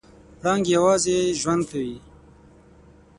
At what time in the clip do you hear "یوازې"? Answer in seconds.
0.75-1.17